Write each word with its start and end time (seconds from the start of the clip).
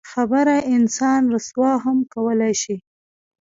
خبره 0.11 0.55
انسان 0.75 1.21
رسوا 1.33 1.71
هم 1.83 1.97
کولی 2.13 2.53
شي. 2.61 2.75